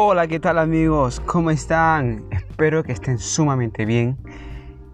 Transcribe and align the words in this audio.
Hola, 0.00 0.28
¿qué 0.28 0.38
tal 0.38 0.58
amigos? 0.58 1.18
¿Cómo 1.26 1.50
están? 1.50 2.24
Espero 2.30 2.84
que 2.84 2.92
estén 2.92 3.18
sumamente 3.18 3.84
bien. 3.84 4.16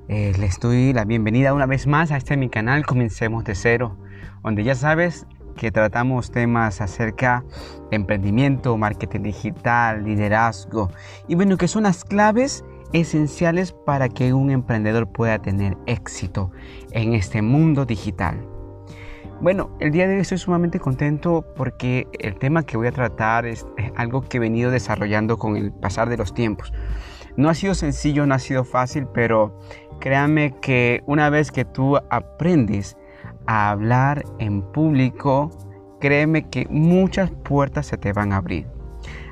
Eh, 0.08 0.32
les 0.38 0.58
doy 0.58 0.94
la 0.94 1.04
bienvenida 1.04 1.52
una 1.52 1.66
vez 1.66 1.86
más 1.86 2.10
a 2.10 2.16
este 2.16 2.38
mi 2.38 2.48
canal 2.48 2.86
Comencemos 2.86 3.44
de 3.44 3.54
Cero, 3.54 3.98
donde 4.42 4.64
ya 4.64 4.74
sabes 4.74 5.26
que 5.58 5.70
tratamos 5.70 6.30
temas 6.30 6.80
acerca 6.80 7.44
de 7.90 7.96
emprendimiento, 7.96 8.78
marketing 8.78 9.24
digital, 9.24 10.04
liderazgo 10.04 10.90
y 11.28 11.34
bueno, 11.34 11.58
que 11.58 11.68
son 11.68 11.82
las 11.82 12.02
claves 12.02 12.64
esenciales 12.94 13.72
para 13.72 14.08
que 14.08 14.32
un 14.32 14.50
emprendedor 14.50 15.12
pueda 15.12 15.38
tener 15.38 15.76
éxito 15.84 16.50
en 16.92 17.12
este 17.12 17.42
mundo 17.42 17.84
digital. 17.84 18.53
Bueno, 19.44 19.76
el 19.78 19.90
día 19.90 20.08
de 20.08 20.14
hoy 20.14 20.20
estoy 20.22 20.38
sumamente 20.38 20.80
contento 20.80 21.44
porque 21.54 22.06
el 22.18 22.34
tema 22.38 22.62
que 22.62 22.78
voy 22.78 22.86
a 22.86 22.92
tratar 22.92 23.44
es, 23.44 23.66
algo 23.94 24.22
que 24.22 24.38
he 24.38 24.40
venido 24.40 24.70
desarrollando 24.70 25.36
con 25.36 25.58
el 25.58 25.70
pasar 25.70 26.08
de 26.08 26.16
los 26.16 26.32
tiempos. 26.32 26.72
No 27.36 27.50
ha 27.50 27.54
sido 27.54 27.74
sencillo, 27.74 28.24
no 28.24 28.34
ha 28.34 28.38
sido 28.38 28.64
fácil, 28.64 29.06
pero 29.12 29.60
créanme 30.00 30.54
que 30.62 31.02
una 31.04 31.28
vez 31.28 31.52
que 31.52 31.66
tú 31.66 31.98
aprendes 32.08 32.96
a 33.44 33.68
hablar 33.68 34.24
en 34.38 34.62
público, 34.62 35.50
créeme 36.00 36.48
que 36.48 36.66
muchas 36.70 37.30
puertas 37.30 37.84
se 37.84 37.98
te 37.98 38.14
van 38.14 38.32
a 38.32 38.38
abrir. 38.38 38.66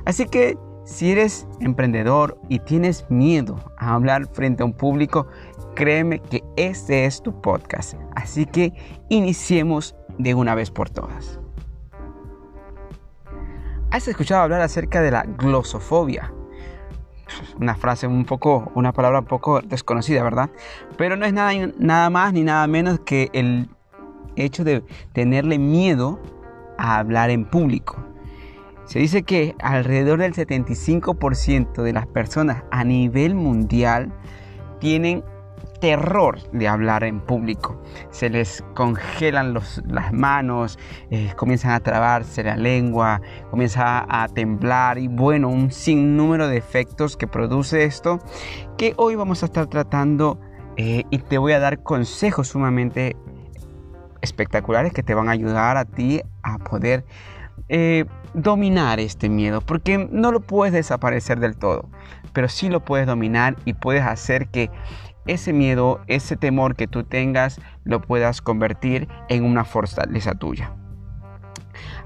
Así 0.05 0.27
que 0.27 0.59
si 0.85 1.13
eres 1.13 1.47
emprendedor 1.61 2.39
y 2.51 2.59
tienes 2.59 3.07
miedo 3.09 3.57
a 3.79 3.95
hablar 3.95 4.27
frente 4.35 4.63
a 4.63 4.67
un 4.67 4.75
público, 4.75 5.27
créeme 5.75 6.21
que 6.21 6.43
este 6.57 7.05
es 7.05 7.23
tu 7.23 7.41
podcast. 7.41 7.95
Así 8.15 8.47
que 8.47 8.73
iniciemos 9.09 9.97
de 10.19 10.35
una 10.35 10.55
vez 10.55 10.71
por 10.71 10.91
todas. 10.91 11.39
¿Has 13.91 14.09
escuchado 14.09 14.43
hablar 14.43 14.63
acerca 14.63 15.03
de 15.03 15.11
la 15.11 15.23
glosofobia? 15.23 16.33
Una 17.61 17.75
frase 17.75 18.07
un 18.07 18.25
poco, 18.25 18.73
una 18.75 18.93
palabra 18.93 19.21
un 19.21 19.27
poco 19.27 19.61
desconocida, 19.61 20.23
¿verdad? 20.23 20.51
Pero 20.97 21.17
no 21.17 21.27
es 21.27 21.33
nada, 21.33 21.53
nada 21.79 22.11
más 22.11 22.33
ni 22.33 22.43
nada 22.43 22.67
menos 22.67 23.01
que 23.01 23.29
el 23.33 23.69
hecho 24.37 24.65
de 24.65 24.83
tenerle 25.13 25.59
miedo 25.59 26.21
a 26.79 26.99
hablar 26.99 27.31
en 27.31 27.45
público. 27.45 28.03
Se 28.85 28.99
dice 28.99 29.23
que 29.23 29.55
alrededor 29.61 30.21
del 30.21 30.35
75% 30.35 31.83
de 31.83 31.93
las 31.93 32.07
personas 32.07 32.65
a 32.71 32.85
nivel 32.85 33.35
mundial 33.35 34.13
tienen 34.81 35.25
terror 35.81 36.39
de 36.53 36.69
hablar 36.69 37.05
en 37.05 37.21
público. 37.21 37.81
Se 38.11 38.31
les 38.31 38.63
congelan 38.75 39.55
las 39.55 40.13
manos, 40.13 40.79
eh, 41.11 41.33
comienzan 41.37 41.73
a 41.73 41.81
trabarse 41.81 42.43
la 42.43 42.57
lengua, 42.57 43.21
comienza 43.51 44.07
a 44.09 44.29
temblar 44.29 44.99
y 44.99 45.09
bueno, 45.09 45.49
un 45.49 45.73
sinnúmero 45.73 46.49
de 46.49 46.57
efectos 46.57 47.17
que 47.17 47.27
produce 47.27 47.85
esto 47.85 48.21
que 48.77 48.95
hoy 48.97 49.15
vamos 49.15 49.43
a 49.43 49.47
estar 49.47 49.67
tratando 49.67 50.39
eh, 50.77 51.05
y 51.11 51.19
te 51.19 51.39
voy 51.39 51.53
a 51.53 51.59
dar 51.59 51.83
consejos 51.83 52.49
sumamente 52.49 53.17
espectaculares 54.23 54.93
que 54.93 55.03
te 55.03 55.15
van 55.15 55.29
a 55.29 55.33
ayudar 55.33 55.77
a 55.77 55.85
ti 55.85 56.23
a 56.43 56.59
poder 56.59 57.05
eh, 57.69 58.07
dominar 58.35 58.99
este 59.01 59.29
miedo, 59.29 59.61
porque 59.61 60.09
no 60.11 60.33
lo 60.33 60.41
puedes 60.41 60.73
desaparecer 60.73 61.39
del 61.41 61.57
todo, 61.57 61.89
pero 62.33 62.49
sí 62.49 62.69
lo 62.69 62.81
puedes 62.81 63.07
dominar 63.07 63.57
y 63.65 63.75
puedes 63.75 64.03
hacer 64.03 64.49
que 64.49 64.71
ese 65.27 65.53
miedo, 65.53 66.01
ese 66.07 66.37
temor 66.37 66.77
que 66.77 66.87
tú 66.87 67.05
tengas, 67.05 67.61
lo 67.85 68.01
puedas 68.01 68.41
convertir 68.41 69.09
en 69.29 69.45
una 69.45 69.65
fortaleza 69.65 70.35
tuya. 70.35 70.75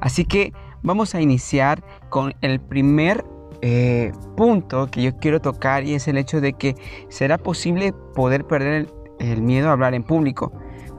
Así 0.01 0.25
que 0.25 0.53
vamos 0.83 1.15
a 1.15 1.21
iniciar 1.21 1.83
con 2.11 2.35
el 2.41 2.61
primer 2.61 3.25
eh, 3.63 4.13
punto 4.37 4.89
que 4.91 5.03
yo 5.03 5.17
quiero 5.17 5.41
tocar 5.41 5.85
y 5.85 5.95
es 5.95 6.09
el 6.09 6.19
hecho 6.19 6.41
de 6.41 6.53
que 6.53 6.75
será 7.09 7.39
posible 7.39 7.95
poder 8.15 8.47
perder 8.47 8.89
el 9.19 9.43
miedo 9.43 9.69
a 9.69 9.73
hablar 9.73 9.95
en 9.95 10.03
público. 10.03 10.53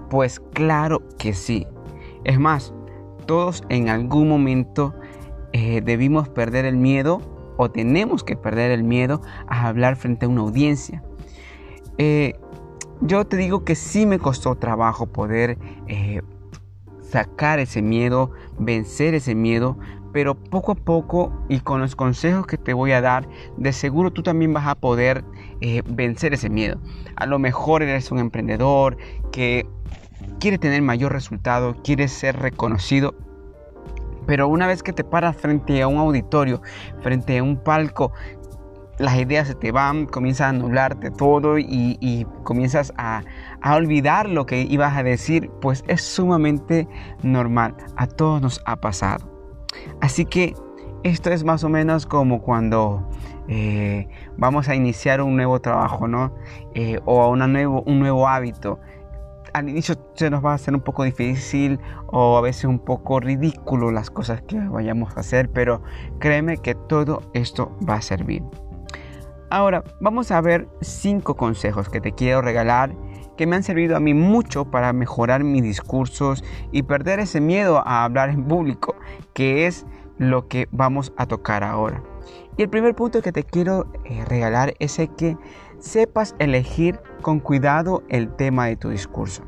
Pues 0.10 0.40
claro 0.54 1.02
que 1.18 1.34
sí. 1.34 1.68
Es 2.24 2.40
más, 2.40 2.74
todos 3.26 3.64
en 3.70 3.90
algún 3.90 4.28
momento 4.28 4.96
eh, 5.54 5.82
debimos 5.82 6.30
perder 6.30 6.66
el 6.66 6.78
miedo 6.78 7.22
o 7.58 7.70
tenemos 7.70 8.24
que 8.24 8.36
perder 8.36 8.72
el 8.72 8.84
miedo 8.84 9.22
a 9.48 9.68
hablar 9.68 9.96
frente 9.96 10.26
a 10.26 10.30
una 10.30 10.42
audiencia. 10.42 11.04
Eh, 11.98 12.36
yo 13.02 13.26
te 13.26 13.38
digo 13.38 13.64
que 13.64 13.76
sí 13.76 14.06
me 14.06 14.20
costó 14.20 14.56
trabajo 14.56 15.08
poder 15.08 15.58
eh, 15.88 16.22
sacar 17.02 17.60
ese 17.60 17.82
miedo, 17.82 18.32
vencer 18.58 19.14
ese 19.14 19.36
miedo, 19.36 19.78
pero 20.14 20.36
poco 20.36 20.72
a 20.72 20.76
poco 20.76 21.32
y 21.48 21.60
con 21.60 21.80
los 21.82 21.96
consejos 21.96 22.48
que 22.48 22.58
te 22.58 22.74
voy 22.74 22.92
a 22.92 23.02
dar, 23.02 23.28
de 23.58 23.72
seguro 23.72 24.12
tú 24.12 24.24
también 24.24 24.54
vas 24.54 24.68
a 24.68 24.76
poder 24.76 25.24
vencer 25.86 26.34
ese 26.34 26.50
miedo. 26.50 26.80
A 27.16 27.26
lo 27.26 27.40
mejor 27.40 27.84
eres 27.84 28.12
un 28.12 28.20
emprendedor 28.20 28.98
que 29.32 29.68
quiere 30.40 30.58
tener 30.58 30.82
mayor 30.82 31.12
resultado, 31.12 31.76
quiere 31.84 32.08
ser 32.08 32.38
reconocido. 32.38 33.16
Pero 34.26 34.48
una 34.50 34.68
vez 34.68 34.84
que 34.84 34.92
te 34.92 35.04
paras 35.04 35.38
frente 35.38 35.82
a 35.82 35.88
un 35.88 35.98
auditorio, 35.98 36.62
frente 37.02 37.38
a 37.38 37.44
un 37.44 37.64
palco, 37.64 38.12
las 39.00 39.18
ideas 39.18 39.48
se 39.48 39.56
te 39.56 39.72
van, 39.72 40.06
comienzas 40.06 40.50
a 40.50 40.54
nublarte 40.54 41.12
todo 41.12 41.58
y, 41.60 42.26
comienzas 42.44 42.94
a, 42.98 43.24
a, 43.62 43.76
olvidar 43.76 44.28
lo 44.30 44.46
que 44.46 44.62
ibas 44.62 44.98
a 44.98 45.04
decir, 45.04 45.50
pues 45.62 45.84
es 45.88 46.02
sumamente 46.02 46.88
normal, 47.24 47.76
a 47.96 48.08
todos 48.08 48.42
nos 48.42 48.62
ha 48.66 48.76
pasado. 48.78 49.30
Así 50.02 50.26
que 50.26 50.54
esto 51.04 51.30
es 51.30 51.44
más 51.44 51.64
o 51.64 51.70
menos 51.70 52.06
como 52.06 52.42
cuando 52.42 53.08
eh, 53.48 54.08
vamos 54.38 54.68
a 54.68 54.76
iniciar 54.76 55.22
un 55.22 55.36
nuevo 55.36 55.60
trabajo, 55.62 56.08
¿no? 56.08 56.34
Eh, 56.74 57.00
o 57.06 57.30
una 57.30 57.48
nuevo, 57.48 57.84
un 57.84 58.00
nuevo 58.00 58.28
hábito 58.28 58.80
al 59.54 59.70
inicio 59.70 59.96
se 60.14 60.30
nos 60.30 60.44
va 60.46 60.52
a 60.52 60.56
hacer 60.56 60.74
un 60.74 60.82
poco 60.82 61.04
difícil 61.04 61.80
o 62.08 62.38
a 62.38 62.42
veces 62.42 62.66
un 62.66 62.80
poco 62.80 63.20
ridículo 63.20 63.92
las 63.92 64.10
cosas 64.10 64.42
que 64.44 64.60
vayamos 64.60 65.16
a 65.18 65.22
hacer, 65.22 65.50
pero 65.50 65.82
créeme 66.20 66.58
que 66.58 66.76
todo 66.76 67.22
esto 67.34 67.76
va 67.88 67.96
a 67.96 68.02
servir. 68.02 68.44
Ahora, 69.50 69.86
vamos 70.02 70.32
a 70.32 70.42
ver 70.42 70.68
cinco 70.82 71.38
consejos 71.38 71.88
que 71.88 72.02
te 72.02 72.12
quiero 72.12 72.42
regalar 72.42 72.94
que 73.38 73.48
me 73.48 73.56
han 73.56 73.64
servido 73.64 73.96
a 73.96 74.02
mí 74.02 74.14
mucho 74.14 74.66
para 74.66 74.92
mejorar 74.92 75.46
mis 75.46 75.64
discursos 75.64 76.44
y 76.74 76.84
perder 76.84 77.20
ese 77.20 77.40
miedo 77.40 77.82
a 77.86 78.04
hablar 78.04 78.30
en 78.30 78.44
público, 78.46 78.96
que 79.34 79.66
es 79.66 79.86
lo 80.18 80.50
que 80.50 80.68
vamos 80.72 81.14
a 81.16 81.28
tocar 81.28 81.64
ahora. 81.64 82.04
Y 82.58 82.64
el 82.64 82.70
primer 82.70 82.94
punto 82.94 83.22
que 83.22 83.32
te 83.32 83.44
quiero 83.44 83.90
eh, 84.04 84.26
regalar 84.26 84.74
es 84.80 85.00
el 85.00 85.16
que 85.16 85.38
sepas 85.80 86.36
elegir 86.40 87.00
con 87.22 87.40
cuidado 87.40 88.04
el 88.10 88.36
tema 88.36 88.66
de 88.66 88.76
tu 88.76 88.90
discurso. 88.90 89.44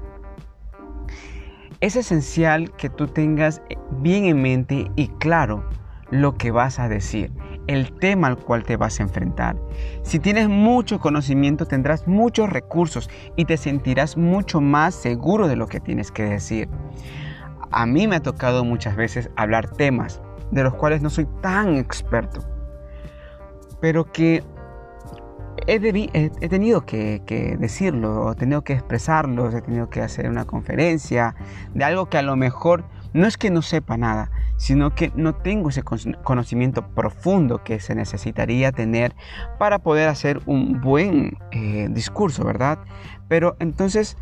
Es 1.82 1.98
esencial 1.98 2.72
que 2.78 2.90
tú 2.90 3.08
tengas 3.08 3.62
bien 4.00 4.26
en 4.26 4.42
mente 4.42 4.92
y 4.96 5.08
claro 5.08 5.68
lo 6.10 6.36
que 6.36 6.52
vas 6.52 6.80
a 6.80 6.88
decir, 6.88 7.32
el 7.68 7.92
tema 7.94 8.28
al 8.28 8.38
cual 8.38 8.64
te 8.64 8.78
vas 8.78 9.00
a 9.00 9.04
enfrentar. 9.04 9.56
Si 10.04 10.20
tienes 10.20 10.50
mucho 10.50 11.00
conocimiento 11.00 11.66
tendrás 11.66 12.08
muchos 12.08 12.50
recursos 12.50 13.10
y 13.36 13.46
te 13.46 13.58
sentirás 13.58 14.18
mucho 14.18 14.62
más 14.62 14.96
seguro 14.96 15.48
de 15.48 15.56
lo 15.56 15.68
que 15.68 15.80
tienes 15.80 16.12
que 16.12 16.24
decir. 16.24 16.70
A 17.72 17.86
mí 17.86 18.08
me 18.08 18.16
ha 18.16 18.22
tocado 18.22 18.64
muchas 18.64 18.96
veces 18.96 19.30
hablar 19.36 19.70
temas 19.70 20.22
de 20.52 20.64
los 20.64 20.74
cuales 20.74 21.02
no 21.02 21.10
soy 21.10 21.28
tan 21.42 21.78
experto, 21.78 22.42
pero 23.80 24.12
que 24.12 24.44
he, 25.68 25.80
tenido 26.50 26.86
que, 26.86 27.58
decirlo, 27.60 28.32
he 28.32 28.36
tenido 28.36 28.64
que 28.64 28.74
expresarlo, 28.74 29.50
he 29.50 29.62
tenido 29.62 29.90
que 29.90 30.02
hacer 30.02 30.30
una 30.30 30.46
conferencia 30.46 31.36
de 31.74 31.84
algo 31.84 32.08
que 32.08 32.18
a 32.18 32.22
lo 32.22 32.36
mejor 32.36 32.86
no 33.14 33.28
es 33.28 33.38
que 33.38 33.50
no 33.50 33.62
sepa 33.62 33.98
nada, 33.98 34.32
sino 34.60 34.94
que 34.94 35.12
no 35.16 35.36
tengo 35.36 35.70
ese 35.70 35.84
conocimiento 35.84 36.86
profundo 36.94 37.64
que 37.64 37.80
se 37.80 37.96
necesitaría 37.96 38.74
tener 38.74 39.16
para 39.58 39.80
poder 39.80 40.10
hacer 40.10 40.42
un 40.46 40.82
buen 40.82 41.38
eh, 41.52 41.88
discurso, 41.90 42.44
¿verdad? 42.44 42.78
Pero 43.30 43.56
entonces 43.60 44.18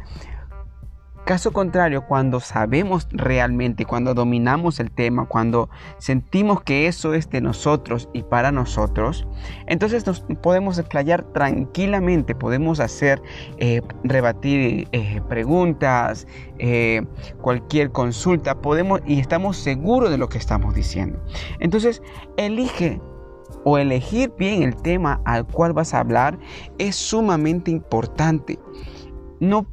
Caso 1.28 1.52
contrario, 1.52 2.06
cuando 2.06 2.40
sabemos 2.40 3.06
realmente, 3.12 3.84
cuando 3.84 4.14
dominamos 4.14 4.80
el 4.80 4.90
tema, 4.90 5.26
cuando 5.26 5.70
sentimos 5.98 6.62
que 6.62 6.88
eso 6.88 7.14
es 7.14 7.30
de 7.30 7.42
nosotros 7.42 8.08
y 8.14 8.24
para 8.24 8.54
nosotros, 8.54 9.28
entonces 9.66 10.08
nos 10.08 10.22
podemos 10.42 10.80
explayar 10.80 11.26
tranquilamente, 11.34 12.34
podemos 12.34 12.80
hacer, 12.80 13.22
eh, 13.58 13.82
rebatir 14.06 14.88
eh, 14.94 15.20
preguntas, 15.28 16.28
eh, 16.60 17.06
cualquier 17.42 17.92
consulta, 17.92 18.62
podemos 18.62 19.02
y 19.06 19.20
estamos 19.20 19.58
seguros 19.58 20.10
de 20.10 20.18
lo 20.18 20.30
que 20.30 20.38
estamos 20.38 20.76
diciendo. 20.76 21.20
Entonces, 21.60 22.02
elige 22.38 23.02
o 23.66 23.78
elegir 23.78 24.32
bien 24.40 24.64
el 24.64 24.78
tema 24.78 25.20
al 25.26 25.46
cual 25.46 25.74
vas 25.74 25.94
a 25.94 26.00
hablar 26.00 26.40
es 26.78 26.96
sumamente 26.96 27.70
importante. 27.70 28.58
No 29.42 29.68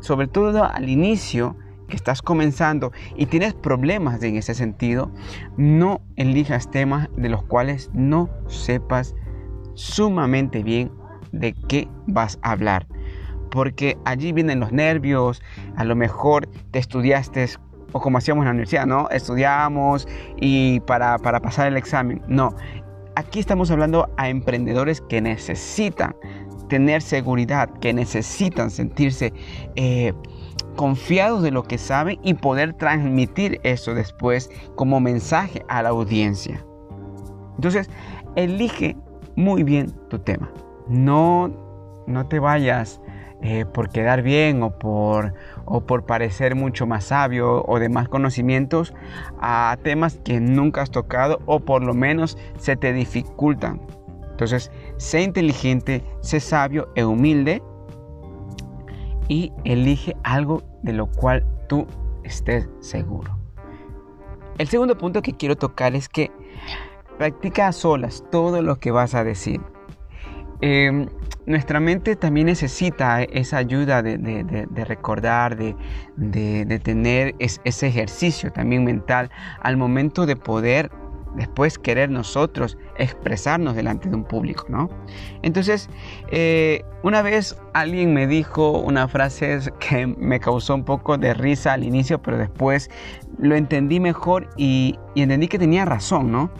sobre 0.00 0.26
todo 0.26 0.64
al 0.64 0.88
inicio, 0.88 1.56
que 1.88 1.96
estás 1.96 2.22
comenzando 2.22 2.92
y 3.16 3.26
tienes 3.26 3.52
problemas 3.52 4.22
en 4.22 4.36
ese 4.36 4.54
sentido, 4.54 5.10
no 5.56 6.00
elijas 6.16 6.70
temas 6.70 7.08
de 7.16 7.28
los 7.28 7.42
cuales 7.42 7.90
no 7.92 8.30
sepas 8.46 9.14
sumamente 9.74 10.62
bien 10.62 10.90
de 11.32 11.52
qué 11.68 11.88
vas 12.06 12.38
a 12.42 12.52
hablar. 12.52 12.86
Porque 13.50 13.98
allí 14.04 14.32
vienen 14.32 14.60
los 14.60 14.72
nervios, 14.72 15.42
a 15.76 15.84
lo 15.84 15.96
mejor 15.96 16.48
te 16.70 16.78
estudiaste 16.78 17.48
o 17.92 18.00
como 18.00 18.18
hacíamos 18.18 18.42
en 18.42 18.46
la 18.46 18.50
universidad, 18.52 18.86
¿no? 18.86 19.08
Estudiamos 19.10 20.06
y 20.40 20.80
para, 20.80 21.18
pasar 21.18 21.66
el 21.66 21.76
examen. 21.76 22.22
No, 22.28 22.54
aquí 23.16 23.40
estamos 23.40 23.70
hablando 23.72 24.08
a 24.16 24.28
emprendedores 24.28 25.00
que 25.00 25.20
necesitan 25.20 26.14
tener 26.70 27.02
seguridad, 27.02 27.68
que 27.80 27.92
necesitan 27.92 28.70
sentirse 28.70 29.34
eh, 29.76 30.14
confiados 30.76 31.42
de 31.42 31.50
lo 31.50 31.64
que 31.64 31.76
saben 31.76 32.18
y 32.22 32.32
poder 32.32 32.72
transmitir 32.72 33.60
eso 33.64 33.92
después 33.92 34.50
como 34.76 35.00
mensaje 35.00 35.62
a 35.68 35.82
la 35.82 35.90
audiencia. 35.90 36.64
Entonces, 37.56 37.90
elige 38.36 38.96
muy 39.36 39.62
bien 39.62 39.90
tu 40.08 40.18
tema. 40.20 40.50
No, 40.88 41.50
no 42.06 42.26
te 42.26 42.38
vayas 42.38 43.02
eh, 43.42 43.64
por 43.64 43.90
quedar 43.90 44.22
bien 44.22 44.62
o 44.62 44.78
por, 44.78 45.34
o 45.64 45.80
por 45.80 46.04
parecer 46.04 46.54
mucho 46.54 46.86
más 46.86 47.04
sabio 47.04 47.64
o 47.66 47.78
de 47.78 47.88
más 47.88 48.08
conocimientos 48.08 48.94
a 49.40 49.76
temas 49.82 50.18
que 50.24 50.40
nunca 50.40 50.82
has 50.82 50.90
tocado 50.90 51.40
o 51.46 51.60
por 51.60 51.82
lo 51.82 51.94
menos 51.94 52.38
se 52.58 52.76
te 52.76 52.92
dificultan. 52.92 53.80
Entonces, 54.40 54.70
sé 54.96 55.20
inteligente, 55.20 56.02
sé 56.22 56.40
sabio 56.40 56.88
e 56.94 57.04
humilde 57.04 57.62
y 59.28 59.52
elige 59.64 60.16
algo 60.24 60.62
de 60.82 60.94
lo 60.94 61.08
cual 61.08 61.44
tú 61.68 61.86
estés 62.24 62.66
seguro. 62.80 63.36
El 64.56 64.66
segundo 64.68 64.96
punto 64.96 65.20
que 65.20 65.34
quiero 65.34 65.56
tocar 65.56 65.94
es 65.94 66.08
que 66.08 66.30
practica 67.18 67.68
a 67.68 67.72
solas 67.72 68.24
todo 68.30 68.62
lo 68.62 68.76
que 68.76 68.90
vas 68.90 69.14
a 69.14 69.24
decir. 69.24 69.60
Em, 70.62 71.06
nuestra 71.44 71.78
mente 71.78 72.16
también 72.16 72.46
necesita 72.46 73.22
esa 73.22 73.58
ayuda 73.58 74.02
de, 74.02 74.84
recordar, 74.86 75.54
de, 75.58 76.80
tener 76.82 77.34
ese 77.38 77.86
ejercicio 77.86 78.50
también 78.50 78.84
mental 78.84 79.30
al 79.60 79.76
momento 79.76 80.24
de 80.24 80.36
poder 80.36 80.90
después 81.36 81.78
querer 81.78 82.10
nosotros 82.10 82.76
expresarnos 82.96 83.74
delante 83.74 84.08
de 84.08 84.16
un 84.16 84.24
público, 84.24 84.66
¿no? 84.68 84.88
Entonces, 85.42 85.88
eh, 86.30 86.84
una 87.02 87.22
vez 87.22 87.56
alguien 87.72 88.12
me 88.12 88.26
dijo 88.26 88.78
una 88.78 89.08
frase 89.08 89.58
que 89.78 90.06
me 90.06 90.40
causó 90.40 90.74
un 90.74 90.84
poco 90.84 91.18
de 91.18 91.34
risa 91.34 91.72
al 91.72 91.84
inicio, 91.84 92.20
pero 92.20 92.38
después 92.38 92.90
lo 93.38 93.54
entendí 93.54 94.00
mejor 94.00 94.48
y, 94.56 94.98
entendí 95.14 95.48
que 95.48 95.58
tenía 95.58 95.84
razón, 95.84 96.30
¿no? 96.30 96.50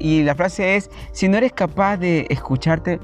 y 0.00 0.24
la 0.24 0.34
frase 0.34 0.74
es, 0.74 0.90
si 1.12 1.28
no 1.28 1.36
eres 1.36 1.52
capaz 1.52 1.98
de 1.98 2.26
escucharte 2.30 2.98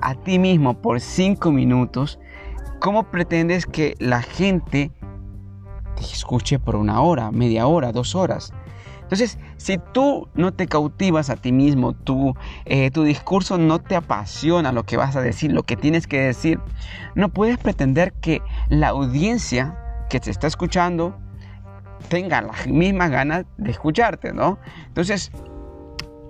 a 0.00 0.16
ti 0.16 0.38
mismo 0.40 0.74
por 0.74 1.00
cinco 1.00 1.52
minutos, 1.52 2.18
¿cómo 2.80 3.04
pretendes 3.04 3.64
que 3.64 3.94
la 4.00 4.22
gente 4.22 4.90
te 5.94 6.02
escuche 6.02 6.58
por 6.58 6.74
una 6.74 7.00
hora, 7.00 7.30
media 7.30 7.68
hora, 7.68 7.92
dos 7.92 8.16
horas? 8.16 8.52
Entonces, 9.08 9.38
si 9.56 9.78
tú 9.94 10.28
no 10.34 10.52
te 10.52 10.66
cautivas 10.66 11.30
a 11.30 11.36
ti 11.36 11.50
mismo, 11.50 11.94
tu, 11.94 12.34
eh, 12.66 12.90
tu 12.90 13.04
discurso 13.04 13.56
no 13.56 13.78
te 13.78 13.96
apasiona 13.96 14.70
lo 14.70 14.84
que 14.84 14.98
vas 14.98 15.16
a 15.16 15.22
decir, 15.22 15.50
lo 15.50 15.62
que 15.62 15.76
tienes 15.76 16.06
que 16.06 16.20
decir, 16.20 16.60
no 17.14 17.30
puedes 17.30 17.56
pretender 17.56 18.12
que 18.12 18.42
la 18.68 18.88
audiencia 18.88 19.78
que 20.10 20.20
te 20.20 20.30
está 20.30 20.46
escuchando 20.46 21.16
tenga 22.10 22.42
las 22.42 22.66
mismas 22.66 23.10
ganas 23.10 23.46
de 23.56 23.70
escucharte, 23.70 24.34
¿no? 24.34 24.58
Entonces, 24.88 25.32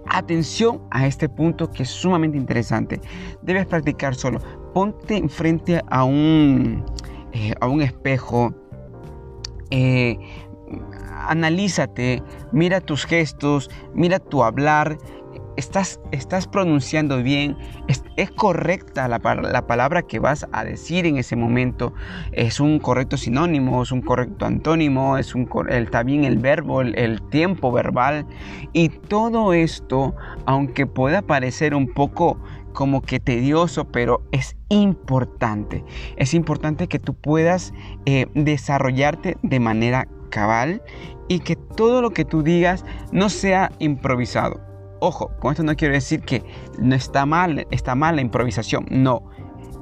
atención 0.06 0.80
a 0.92 1.08
este 1.08 1.28
punto 1.28 1.72
que 1.72 1.82
es 1.82 1.90
sumamente 1.90 2.38
interesante. 2.38 3.00
Debes 3.42 3.66
practicar 3.66 4.14
solo. 4.14 4.38
Ponte 4.72 5.16
enfrente 5.16 5.82
a 5.88 6.04
un, 6.04 6.84
eh, 7.32 7.54
a 7.60 7.66
un 7.66 7.82
espejo. 7.82 8.54
Eh, 9.70 10.16
analízate, 11.28 12.22
mira 12.52 12.80
tus 12.80 13.04
gestos, 13.04 13.70
mira 13.94 14.18
tu 14.18 14.42
hablar, 14.42 14.98
estás, 15.58 16.00
estás 16.12 16.46
pronunciando 16.46 17.20
bien, 17.22 17.56
es, 17.88 18.30
correcta 18.30 19.08
la, 19.08 19.18
la, 19.18 19.66
palabra 19.66 20.02
que 20.02 20.20
vas 20.20 20.46
a 20.52 20.64
decir 20.64 21.04
en 21.04 21.16
ese 21.16 21.34
momento, 21.34 21.92
es 22.32 22.60
un 22.60 22.78
correcto 22.78 23.16
sinónimo, 23.16 23.82
es 23.82 23.90
un 23.90 24.00
correcto 24.00 24.46
antónimo, 24.46 25.18
es 25.18 25.34
un, 25.34 25.48
bien 26.06 26.24
el 26.24 26.38
verbo, 26.38 26.80
el, 26.80 26.96
el 26.96 27.20
tiempo 27.30 27.72
verbal 27.72 28.24
y 28.72 28.88
todo 28.88 29.52
esto, 29.52 30.14
aunque 30.46 30.86
pueda 30.86 31.22
parecer 31.22 31.74
un 31.74 31.92
poco 31.92 32.38
como 32.72 33.02
que 33.02 33.18
tedioso, 33.18 33.86
pero 33.86 34.22
es 34.30 34.56
importante. 34.68 35.84
Es 36.16 36.32
importante 36.32 36.86
que 36.86 37.00
tú 37.00 37.14
puedas 37.14 37.72
eh, 38.06 38.26
desarrollarte 38.34 39.36
de 39.42 39.58
manera 39.58 40.06
cabal 40.28 40.82
y 41.28 41.40
que 41.40 41.56
todo 41.56 42.02
lo 42.02 42.10
que 42.10 42.24
tú 42.24 42.42
digas 42.42 42.84
no 43.12 43.28
sea 43.28 43.70
improvisado. 43.78 44.60
Ojo, 45.00 45.30
con 45.38 45.52
esto 45.52 45.62
no 45.62 45.76
quiero 45.76 45.94
decir 45.94 46.22
que 46.22 46.42
no 46.78 46.94
está 46.94 47.24
mal, 47.26 47.66
está 47.70 47.94
mal 47.94 48.16
la 48.16 48.22
improvisación. 48.22 48.86
No, 48.90 49.22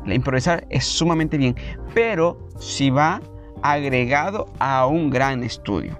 la 0.04 0.14
improvisar 0.14 0.66
es 0.70 0.84
sumamente 0.84 1.38
bien, 1.38 1.56
pero 1.94 2.38
si 2.58 2.90
va 2.90 3.20
agregado 3.62 4.46
a 4.58 4.86
un 4.86 5.10
gran 5.10 5.42
estudio. 5.42 5.98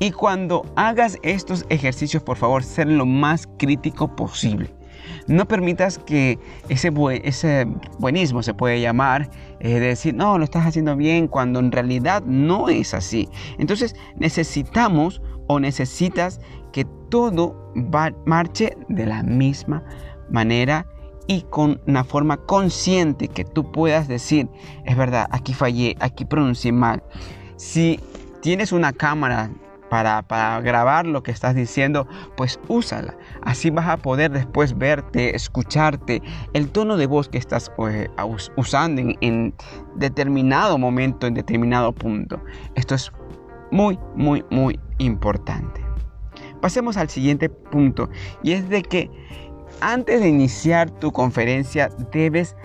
Y 0.00 0.12
cuando 0.12 0.64
hagas 0.76 1.18
estos 1.22 1.66
ejercicios, 1.68 2.22
por 2.22 2.36
favor, 2.36 2.62
ser 2.62 2.88
lo 2.88 3.06
más 3.06 3.48
crítico 3.58 4.14
posible. 4.14 4.77
No 5.26 5.46
permitas 5.46 5.98
que 5.98 6.38
ese, 6.68 6.90
buenismo 7.98 8.42
se 8.42 8.54
puede 8.54 8.80
llamar, 8.80 9.30
eh, 9.60 9.80
de 9.80 9.88
decir, 9.88 10.14
no, 10.14 10.38
lo 10.38 10.44
estás 10.44 10.66
haciendo 10.66 10.96
bien, 10.96 11.28
cuando 11.28 11.60
en 11.60 11.72
realidad 11.72 12.22
no 12.24 12.68
es 12.68 12.94
así. 12.94 13.28
Entonces 13.58 13.94
necesitamos 14.16 15.22
o 15.46 15.60
necesitas 15.60 16.40
que 16.72 16.84
todo 17.08 17.72
marche 18.26 18.76
de 18.88 19.06
la 19.06 19.22
misma 19.22 19.82
manera 20.30 20.86
y 21.26 21.42
con 21.42 21.80
una 21.86 22.04
forma 22.04 22.38
consciente 22.38 23.28
que 23.28 23.44
tú 23.44 23.70
puedas 23.70 24.08
decir, 24.08 24.48
es 24.84 24.96
verdad, 24.96 25.28
aquí 25.30 25.52
fallé, 25.52 25.96
aquí 26.00 26.24
pronuncié 26.24 26.72
mal. 26.72 27.02
Si 27.56 28.00
tienes 28.40 28.72
una 28.72 28.92
cámara 28.92 29.50
para, 29.88 30.60
grabar 30.60 31.06
lo 31.06 31.22
que 31.22 31.30
estás 31.30 31.54
diciendo, 31.54 32.06
pues 32.36 32.60
úsala. 32.68 33.16
Así 33.42 33.70
vas 33.70 33.88
a 33.88 33.96
poder 33.96 34.30
después 34.30 34.76
verte, 34.76 35.34
escucharte, 35.34 36.22
el 36.52 36.70
tono 36.70 36.96
de 36.96 37.06
voz 37.06 37.28
que 37.28 37.38
estás 37.38 37.70
eh, 37.90 38.08
usando 38.56 39.02
en 39.20 39.54
determinado 39.96 40.78
momento, 40.78 41.26
en 41.26 41.34
determinado 41.34 41.92
punto. 41.92 42.40
Esto 42.74 42.94
es 42.94 43.12
muy, 43.70 43.98
muy, 44.14 44.44
muy 44.50 44.78
importante. 44.98 45.84
Pasemos 46.60 46.96
al 46.96 47.08
siguiente 47.08 47.48
punto 47.48 48.08
y 48.42 48.52
es 48.52 48.68
de 48.68 48.82
que 48.82 49.10
antes 49.80 50.20
de 50.20 50.28
iniciar 50.28 50.90
tu 50.90 51.12
conferencia 51.12 51.88
debes 52.12 52.56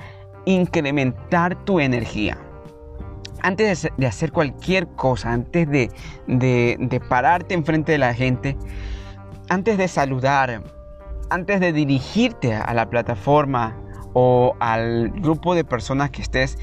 incrementar 0.46 1.63
tu 1.63 1.80
energía 1.80 2.38
antes 3.44 3.90
de 3.98 4.08
hacer 4.08 4.32
cualquier 4.32 4.88
cosa, 4.88 5.32
antes 5.32 5.70
de, 5.70 5.92
de, 6.28 7.00
pararte 7.10 7.54
enfrente 7.54 7.92
de 7.92 7.98
la 7.98 8.14
gente, 8.14 8.58
antes 9.50 9.78
de 9.78 9.88
saludar, 9.88 10.64
antes 11.30 11.60
de 11.60 11.74
dirigirte 11.74 12.56
a 12.56 12.74
la 12.74 12.90
plataforma 12.90 13.78
o 14.14 14.56
al 14.60 15.10
grupo 15.10 15.56
de 15.56 15.66
personas 15.66 16.10
que 16.10 16.22
estés, 16.22 16.58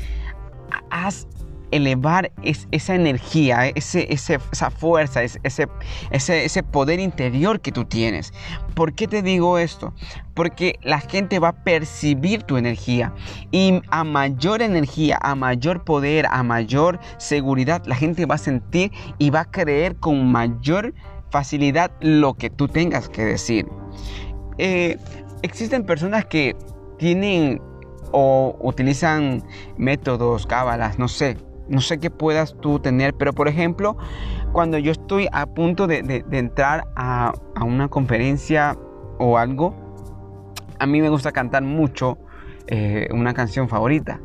haz 0.90 1.28
elevar 1.70 2.32
esa 2.42 2.94
energía, 2.94 3.68
ese, 3.68 4.12
esa 4.12 4.70
fuerza, 4.70 5.22
ese, 5.22 5.68
ese, 6.10 6.62
poder 6.62 7.00
interior 7.00 7.60
que 7.60 7.72
tú 7.72 7.84
tienes. 7.84 8.32
¿Por 8.74 8.94
qué 8.94 9.06
te 9.06 9.22
digo 9.22 9.58
esto? 9.58 9.92
Porque 10.34 10.78
la 10.82 11.00
gente 11.00 11.38
va 11.38 11.48
a 11.48 11.64
percibir 11.64 12.42
tu 12.42 12.56
energía 12.56 13.12
y 13.50 13.80
a 13.90 14.04
mayor 14.04 14.62
energía, 14.62 15.18
a 15.20 15.34
mayor 15.34 15.84
poder, 15.84 16.26
a 16.30 16.42
mayor 16.42 16.98
seguridad, 17.18 17.82
la 17.86 17.96
gente 17.96 18.26
va 18.26 18.36
a 18.36 18.38
sentir 18.38 18.90
y 19.18 19.30
va 19.30 19.40
a 19.40 19.50
creer 19.50 19.96
con 19.96 20.30
mayor 20.30 20.94
facilidad 21.30 21.90
lo 22.00 22.34
que 22.34 22.50
tú 22.50 22.68
tengas 22.68 23.08
que 23.08 23.24
decir. 23.24 23.66
Eh, 24.58 24.98
existen 25.42 25.84
personas 25.84 26.24
que 26.26 26.56
tienen 26.98 27.60
o 28.12 28.56
utilizan 28.60 29.42
métodos, 29.76 30.46
cábalas, 30.46 30.98
no 30.98 31.08
sé, 31.08 31.36
no 31.70 31.80
sé 31.80 31.98
qué 31.98 32.10
puedas 32.10 32.56
tú 32.60 32.80
tener, 32.80 33.14
pero 33.14 33.32
por 33.32 33.48
ejemplo, 33.48 33.96
cuando 34.52 34.76
yo 34.76 34.92
estoy 34.92 35.28
a 35.32 35.46
punto 35.46 35.86
de, 35.86 36.24
entrar 36.32 36.88
a, 36.96 37.32
una 37.64 37.88
conferencia 37.88 38.76
o 39.18 39.38
algo, 39.38 39.74
a 40.78 40.86
mí 40.86 41.00
me 41.00 41.08
gusta 41.08 41.32
cantar 41.32 41.62
mucho 41.62 42.18
eh, 42.66 43.08
una 43.12 43.32
canción 43.32 43.68
favorita. 43.68 44.20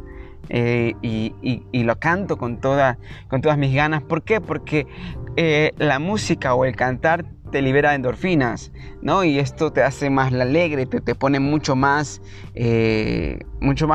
eh, 0.50 0.94
y, 1.02 1.84
lo 1.84 2.00
canto 2.00 2.38
con, 2.38 2.60
toda, 2.60 2.98
con 3.30 3.42
todas 3.42 3.58
mis 3.58 3.74
ganas. 3.74 4.02
¿Por 4.04 4.24
qué? 4.24 4.42
Porque 4.42 4.88
eh, 5.38 5.72
la 5.78 6.00
música 6.00 6.56
o 6.56 6.66
el 6.66 6.76
cantar 6.76 7.26
te 7.56 7.62
libera 7.62 7.96
endorfinas, 7.96 8.74
¿no? 9.02 9.24
Y 9.24 9.40
esto 9.40 9.72
te 9.72 9.82
hace 9.82 10.10
más 10.10 10.34
alegre, 10.34 10.86
te, 10.86 11.00
te 11.00 11.16
pone 11.16 11.40
mucho 11.40 11.74
más, 11.78 12.22
eh, 12.54 13.40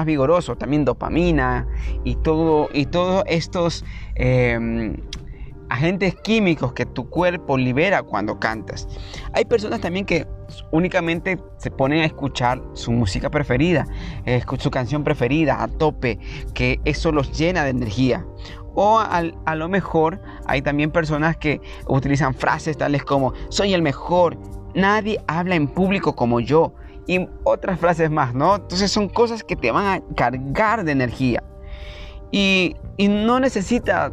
vigoroso, 0.06 0.56
también 0.56 0.86
dopamina 0.86 1.68
y 2.02 2.14
todo, 2.16 2.70
y 2.72 2.86
todos 2.86 3.22
estos 3.26 3.84
em, 4.14 4.96
agentes 5.68 6.14
químicos 6.14 6.72
que 6.72 6.86
tu 6.86 7.10
cuerpo 7.10 7.58
libera 7.58 8.02
cuando 8.02 8.40
cantas. 8.40 8.88
Hay 9.34 9.44
personas 9.44 9.82
también 9.82 10.06
que 10.06 10.26
únicamente 10.72 11.38
se 11.58 11.70
ponen 11.70 12.00
a 12.00 12.06
escuchar 12.06 12.62
su 12.72 12.92
música 12.92 13.28
preferida, 13.28 13.86
su 14.58 14.70
canción 14.70 15.04
preferida 15.04 15.62
a 15.62 15.68
tope, 15.68 16.18
que 16.54 16.80
eso 16.86 17.12
los 17.12 17.38
llena 17.38 17.64
de 17.64 17.70
energía. 17.70 18.24
O 18.74 18.98
a 18.98 19.54
lo 19.54 19.68
mejor 19.68 20.20
hay 20.46 20.62
también 20.62 20.90
personas 20.90 21.36
que 21.36 21.60
utilizan 21.86 22.34
frases 22.34 22.78
tales 22.78 23.04
como 23.04 23.32
soy 23.48 23.74
el 23.74 23.82
mejor, 23.82 24.36
nadie 24.74 25.20
habla 25.26 25.56
en 25.56 25.68
público 25.68 26.14
como 26.14 26.40
yo 26.40 26.72
y 27.06 27.28
otras 27.44 27.80
frases 27.80 28.10
más, 28.10 28.34
¿no? 28.34 28.56
Entonces 28.56 28.90
son 28.90 29.08
cosas 29.08 29.42
que 29.42 29.56
te 29.56 29.70
van 29.70 29.86
a 29.86 30.14
cargar 30.14 30.84
de 30.84 30.92
energía. 30.92 31.42
Y, 32.30 32.76
no 32.98 33.40
necesitas 33.40 34.12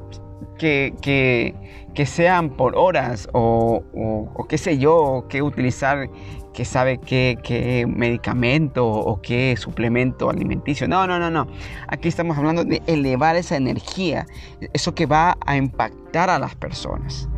que, 0.57 0.95
que, 1.01 2.05
sean 2.05 2.49
por 2.49 2.75
horas 2.75 3.27
o, 3.33 3.83
o, 3.93 4.47
qué 4.47 4.57
sé 4.57 4.77
yo, 4.77 5.25
que 5.29 5.41
utilizar 5.41 6.09
que 6.57 6.65
sabe 6.65 6.97
qué, 6.97 7.85
medicamento 7.87 8.83
o 8.83 9.21
qué 9.21 9.55
suplemento 9.57 10.27
alimenticio. 10.31 10.87
No, 10.87 11.05
no, 11.05 11.19
no, 11.19 11.29
no. 11.29 11.45
Aquí 11.87 12.07
estamos 12.07 12.35
hablando 12.35 12.63
de 12.63 12.81
elevar 12.87 13.35
esa 13.35 13.57
energía, 13.57 14.25
eso 14.73 14.95
que 14.95 15.05
va 15.05 15.37
a 15.45 15.55
impactar 15.55 16.31
a 16.31 16.39
las 16.39 16.55
personas. 16.55 17.29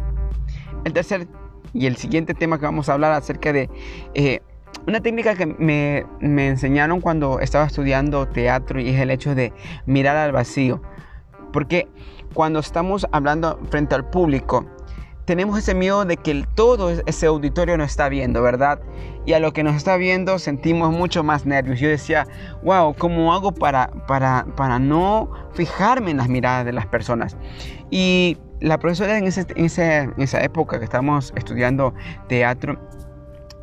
El 0.85 0.93
tercer 0.93 1.27
y 1.73 1.87
el 1.87 1.97
siguiente 1.97 2.33
tema 2.33 2.59
que 2.59 2.65
vamos 2.65 2.87
a 2.87 2.93
hablar 2.93 3.11
acerca 3.11 3.51
de 3.51 3.69
eh, 4.13 4.39
una 4.87 5.01
técnica 5.01 5.35
que 5.35 5.47
me, 5.47 6.05
me 6.21 6.47
enseñaron 6.47 7.01
cuando 7.01 7.41
estaba 7.41 7.65
estudiando 7.65 8.25
teatro 8.25 8.79
y 8.79 8.87
es 8.87 9.01
el 9.01 9.11
hecho 9.11 9.35
de 9.35 9.51
mirar 9.85 10.15
al 10.15 10.31
vacío. 10.31 10.81
Porque 11.51 11.89
cuando 12.33 12.59
estamos 12.59 13.05
hablando 13.11 13.59
frente 13.69 13.95
al 13.95 14.09
público, 14.09 14.65
tenemos 15.29 15.59
ese 15.59 15.75
miedo 15.75 16.05
de 16.05 16.17
que 16.17 16.43
todo 16.55 16.89
ese 16.89 17.27
auditorio 17.27 17.77
nos 17.77 17.91
está 17.91 18.09
viendo, 18.09 18.41
¿verdad? 18.41 18.79
Y 19.27 19.33
a 19.33 19.39
lo 19.39 19.53
que 19.53 19.61
nos 19.61 19.75
está 19.75 19.95
viendo 19.95 20.39
sentimos 20.39 20.91
mucho 20.91 21.23
más 21.23 21.45
nervios. 21.45 21.79
Yo 21.79 21.87
decía, 21.87 22.25
wow, 22.63 22.95
¿cómo 22.95 23.31
hago 23.31 23.51
para, 23.51 23.91
para, 24.07 24.47
para 24.55 24.79
no 24.79 25.29
fijarme 25.53 26.09
en 26.09 26.17
las 26.17 26.29
miradas 26.29 26.65
de 26.65 26.73
las 26.73 26.87
personas? 26.87 27.37
Y 27.91 28.39
la 28.59 28.79
profesora 28.79 29.19
en, 29.19 29.25
en 29.25 29.65
esa 30.17 30.43
época 30.43 30.79
que 30.79 30.85
estábamos 30.85 31.31
estudiando 31.35 31.93
teatro, 32.27 32.79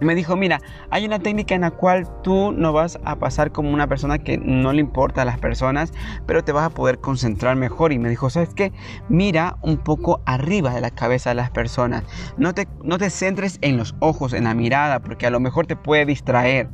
me 0.01 0.15
dijo, 0.15 0.37
mira, 0.37 0.61
hay 0.91 1.07
una 1.07 1.19
técnica 1.19 1.55
en 1.55 1.63
la 1.63 1.71
cual 1.71 2.07
tú 2.23 2.53
no 2.53 2.73
vas 2.73 2.99
a 3.05 3.17
pasar 3.17 3.53
como 3.53 3.73
una 3.73 3.87
persona 3.87 4.19
que 4.19 4.37
no 4.39 4.73
le 4.73 4.81
importa 4.81 5.23
a 5.23 5.25
las 5.25 5.39
personas, 5.39 5.93
pero 6.27 6.45
te 6.45 6.53
vas 6.53 6.67
a 6.67 6.71
poder 6.71 6.99
concentrar 6.99 7.57
mejor. 7.57 7.93
Y 7.93 7.99
me 7.99 8.09
dijo, 8.09 8.29
¿sabes 8.29 8.55
qué? 8.55 8.73
Mira 9.09 9.57
un 9.63 9.79
poco 9.79 10.21
arriba 10.27 10.75
de 10.75 10.81
la 10.81 10.91
cabeza 10.91 11.31
de 11.31 11.37
las 11.37 11.51
personas. 11.51 12.05
No 12.37 12.53
te, 12.53 12.69
no 12.83 12.99
te 12.99 13.11
centres 13.11 13.59
en 13.63 13.77
los 13.77 13.95
ojos, 14.01 14.33
en 14.33 14.45
la 14.45 14.55
mirada, 14.55 15.01
porque 15.01 15.27
a 15.27 15.31
lo 15.31 15.41
mejor 15.41 15.67
te 15.67 15.77
puede 15.77 16.05
distraer. 16.05 16.69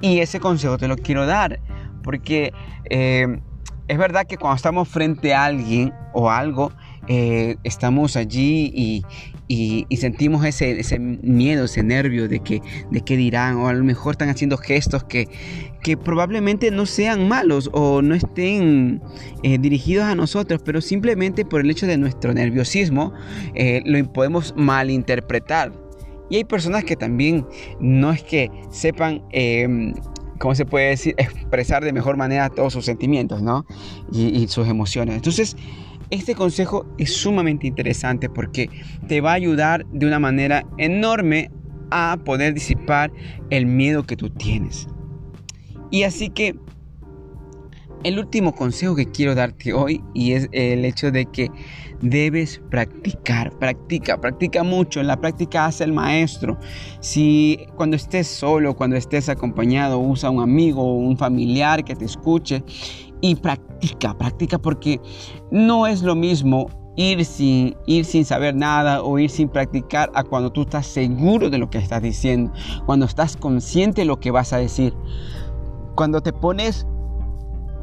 Y 0.00 0.20
ese 0.20 0.40
consejo 0.40 0.78
te 0.78 0.88
lo 0.88 0.96
quiero 0.96 1.26
dar, 1.26 1.60
porque 2.02 2.52
eh, 2.90 3.40
es 3.88 3.98
verdad 3.98 4.26
que 4.26 4.38
cuando 4.38 4.56
estamos 4.56 4.88
frente 4.88 5.34
a 5.34 5.44
alguien 5.44 5.92
o 6.12 6.30
algo, 6.30 6.72
eh, 7.08 7.56
estamos 7.64 8.16
allí 8.16 8.72
y, 8.74 9.96
sentimos 9.96 10.44
ese, 10.44 10.80
ese, 10.80 10.98
miedo, 10.98 11.64
ese 11.64 11.82
nervio 11.82 12.28
de 12.28 12.40
que, 12.40 12.62
de 12.90 13.00
qué 13.02 13.16
dirán, 13.16 13.56
o 13.56 13.68
a 13.68 13.72
lo 13.74 13.84
mejor 13.84 14.12
están 14.12 14.28
haciendo 14.28 14.56
gestos 14.56 15.04
que, 15.04 15.28
que 15.82 15.96
probablemente 15.96 16.70
no 16.70 16.86
sean 16.86 17.28
malos 17.28 17.68
o 17.72 18.02
no 18.02 18.14
estén 18.14 19.02
eh, 19.42 19.58
dirigidos 19.58 20.04
a 20.04 20.14
nosotros, 20.14 20.62
pero 20.64 20.80
simplemente 20.80 21.44
por 21.44 21.60
el 21.60 21.70
hecho 21.70 21.86
de 21.86 21.98
nuestro 21.98 22.32
nerviosismo 22.32 23.12
eh, 23.54 23.82
lo 23.84 24.12
podemos 24.12 24.54
malinterpretar. 24.56 25.72
Y 26.30 26.36
hay 26.36 26.44
personas 26.44 26.84
que 26.84 26.96
también 26.96 27.46
no 27.78 28.10
es 28.10 28.22
que 28.22 28.50
sepan 28.70 29.22
em, 29.32 29.92
¿cómo 30.38 30.54
se 30.54 30.64
puede 30.64 30.88
decir? 30.88 31.14
Expresar 31.18 31.84
de 31.84 31.92
mejor 31.92 32.16
manera 32.16 32.48
todos 32.48 32.72
sus 32.72 32.84
sentimientos, 32.84 33.42
¿no? 33.42 33.64
Y, 34.12 34.26
y, 34.28 34.48
sus 34.48 34.66
emociones. 34.66 35.14
Entonces, 35.14 35.56
este 36.12 36.34
consejo 36.34 36.84
es 36.98 37.14
sumamente 37.14 37.66
interesante 37.66 38.28
porque 38.28 38.68
te 39.08 39.22
va 39.22 39.30
a 39.30 39.34
ayudar 39.34 39.86
de 39.86 40.06
una 40.06 40.18
manera 40.18 40.66
enorme 40.76 41.50
a 41.90 42.18
poder 42.22 42.52
disipar 42.52 43.10
el 43.48 43.64
miedo 43.64 44.04
que 44.04 44.14
tú 44.14 44.28
tienes. 44.28 44.86
Y 45.90 46.02
así 46.02 46.28
que 46.28 46.54
el 48.04 48.18
último 48.18 48.54
consejo 48.54 48.94
que 48.94 49.06
quiero 49.06 49.34
darte 49.34 49.72
hoy 49.72 50.04
y 50.12 50.32
es 50.32 50.50
el 50.52 50.84
hecho 50.84 51.10
de 51.10 51.24
que 51.26 51.50
debes 52.02 52.60
practicar, 52.68 53.56
practica, 53.58 54.20
practica 54.20 54.62
mucho, 54.62 55.02
la 55.02 55.18
práctica 55.18 55.64
hace 55.64 55.84
el 55.84 55.92
maestro. 55.92 56.58
Si 57.00 57.58
cuando 57.76 57.96
estés 57.96 58.26
solo, 58.26 58.76
cuando 58.76 58.96
estés 58.96 59.30
acompañado, 59.30 59.98
usa 59.98 60.28
un 60.28 60.42
amigo 60.42 60.82
o 60.82 60.96
un 60.96 61.16
familiar 61.16 61.84
que 61.84 61.94
te 61.94 62.04
escuche 62.04 62.62
y 63.22 63.36
practica, 63.36 64.18
practica 64.18 64.58
porque 64.58 65.00
no 65.50 65.86
es 65.86 66.02
lo 66.02 66.14
mismo 66.14 66.66
ir 66.96 67.24
sin, 67.24 67.74
ir 67.86 68.04
sin 68.04 68.24
saber 68.26 68.54
nada 68.54 69.02
o 69.02 69.18
ir 69.18 69.30
sin 69.30 69.48
practicar 69.48 70.10
a 70.14 70.24
cuando 70.24 70.52
tú 70.52 70.62
estás 70.62 70.86
seguro 70.86 71.48
de 71.48 71.56
lo 71.56 71.70
que 71.70 71.78
estás 71.78 72.02
diciendo, 72.02 72.52
cuando 72.84 73.06
estás 73.06 73.36
consciente 73.36 74.02
de 74.02 74.04
lo 74.04 74.20
que 74.20 74.30
vas 74.30 74.52
a 74.52 74.58
decir. 74.58 74.92
Cuando 75.94 76.20
te 76.20 76.32
pones 76.32 76.86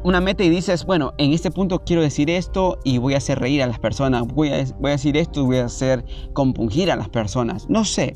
una 0.04 0.20
meta 0.20 0.44
y 0.44 0.50
dices, 0.50 0.84
bueno, 0.84 1.12
en 1.18 1.32
este 1.32 1.50
punto 1.50 1.82
quiero 1.84 2.02
decir 2.02 2.30
esto 2.30 2.78
y 2.84 2.98
voy 2.98 3.14
a 3.14 3.18
hacer 3.18 3.38
reír 3.38 3.62
a 3.62 3.66
las 3.66 3.78
personas, 3.78 4.26
voy 4.26 4.50
a, 4.50 4.64
decir 4.64 5.16
esto 5.16 5.40
y 5.40 5.44
voy 5.44 5.56
a 5.56 5.66
hacer 5.66 6.04
compungir 6.34 6.90
a 6.90 6.96
las 6.96 7.08
personas, 7.08 7.68
no 7.68 7.84
sé, 7.84 8.14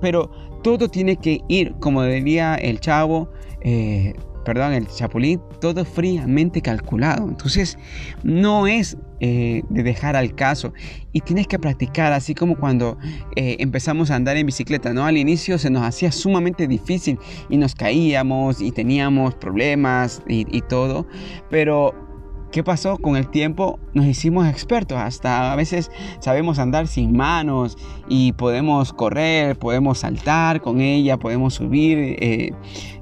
pero 0.00 0.30
todo 0.62 0.88
tiene 0.88 1.16
que 1.16 1.40
ir, 1.48 1.74
como 1.80 2.02
diría 2.02 2.54
el 2.54 2.80
chavo, 2.80 3.28
eh, 3.62 4.14
perdón, 4.44 4.72
el 4.72 4.86
chapulín, 4.88 5.40
todo 5.60 5.84
fríamente 5.84 6.60
calculado. 6.60 7.28
Entonces, 7.28 7.78
no 8.22 8.66
es 8.66 8.96
eh, 9.20 9.62
de 9.68 9.82
dejar 9.82 10.16
al 10.16 10.34
caso 10.34 10.72
y 11.12 11.20
tienes 11.20 11.46
que 11.46 11.58
practicar, 11.58 12.12
así 12.12 12.34
como 12.34 12.56
cuando 12.56 12.98
eh, 13.36 13.56
empezamos 13.60 14.10
a 14.10 14.16
andar 14.16 14.36
en 14.36 14.46
bicicleta, 14.46 14.92
¿no? 14.92 15.04
Al 15.04 15.16
inicio 15.16 15.58
se 15.58 15.70
nos 15.70 15.82
hacía 15.84 16.10
sumamente 16.10 16.66
difícil 16.66 17.18
y 17.48 17.56
nos 17.56 17.74
caíamos 17.74 18.60
y 18.60 18.72
teníamos 18.72 19.34
problemas 19.34 20.22
y, 20.26 20.46
y 20.56 20.60
todo, 20.62 21.06
pero 21.50 22.11
¿Qué 22.52 22.62
pasó? 22.62 22.98
Con 22.98 23.16
el 23.16 23.30
tiempo 23.30 23.80
nos 23.94 24.04
hicimos 24.04 24.46
expertos, 24.46 24.98
hasta 24.98 25.54
a 25.54 25.56
veces 25.56 25.90
sabemos 26.20 26.58
andar 26.58 26.86
sin 26.86 27.16
manos 27.16 27.78
y 28.08 28.32
podemos 28.32 28.92
correr, 28.92 29.58
podemos 29.58 30.00
saltar 30.00 30.60
con 30.60 30.82
ella, 30.82 31.16
podemos 31.16 31.54
subir 31.54 31.96
eh, 31.98 32.52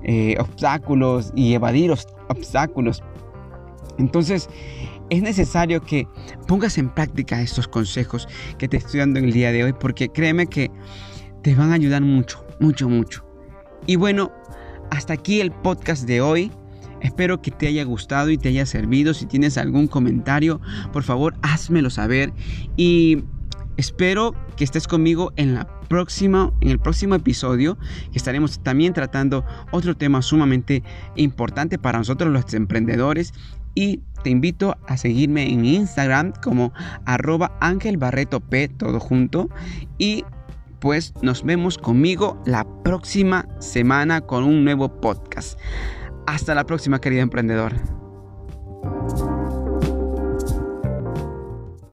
eh, 0.04 0.36
obstáculos 0.38 1.32
y 1.34 1.52
evadir 1.54 1.92
obstáculos. 2.28 3.02
Entonces 3.98 4.48
es 5.10 5.20
necesario 5.20 5.82
que 5.82 6.06
pongas 6.46 6.78
en 6.78 6.88
práctica 6.88 7.42
estos 7.42 7.66
consejos 7.66 8.28
que 8.56 8.68
te 8.68 8.76
estoy 8.76 9.00
dando 9.00 9.18
en 9.18 9.24
el 9.24 9.32
día 9.32 9.50
de 9.50 9.64
hoy 9.64 9.72
porque 9.72 10.10
créeme 10.10 10.46
que 10.46 10.70
te 11.42 11.56
van 11.56 11.72
a 11.72 11.74
ayudar 11.74 12.02
mucho, 12.02 12.46
mucho, 12.60 12.88
mucho. 12.88 13.26
Y 13.84 13.96
bueno, 13.96 14.30
hasta 14.92 15.14
aquí 15.14 15.40
el 15.40 15.50
podcast 15.50 16.06
de 16.06 16.20
hoy. 16.20 16.52
Espero 17.00 17.40
que 17.42 17.50
te 17.50 17.66
haya 17.66 17.84
gustado 17.84 18.30
y 18.30 18.38
te 18.38 18.48
haya 18.48 18.66
servido. 18.66 19.14
Si 19.14 19.26
tienes 19.26 19.58
algún 19.58 19.86
comentario, 19.86 20.60
por 20.92 21.02
favor, 21.02 21.34
házmelo 21.42 21.90
saber. 21.90 22.32
Y 22.76 23.24
espero 23.76 24.34
que 24.56 24.64
estés 24.64 24.86
conmigo 24.86 25.32
en 25.36 25.54
la 25.54 25.66
próxima, 25.88 26.52
en 26.60 26.68
el 26.68 26.78
próximo 26.78 27.16
episodio, 27.16 27.76
estaremos 28.14 28.62
también 28.62 28.92
tratando 28.92 29.44
otro 29.72 29.96
tema 29.96 30.22
sumamente 30.22 30.84
importante 31.16 31.78
para 31.78 31.98
nosotros 31.98 32.32
los 32.32 32.54
emprendedores. 32.54 33.32
Y 33.74 34.00
te 34.22 34.30
invito 34.30 34.76
a 34.86 34.96
seguirme 34.96 35.50
en 35.50 35.64
Instagram 35.64 36.32
como 36.42 36.72
arroba 37.06 37.58
todo 38.78 39.00
junto. 39.00 39.48
Y 39.98 40.24
pues 40.80 41.14
nos 41.22 41.44
vemos 41.44 41.78
conmigo 41.78 42.42
la 42.46 42.66
próxima 42.82 43.46
semana 43.60 44.22
con 44.22 44.44
un 44.44 44.64
nuevo 44.64 45.00
podcast. 45.00 45.58
Hasta 46.26 46.54
la 46.54 46.64
próxima, 46.64 47.00
querido 47.00 47.22
emprendedor. 47.22 47.99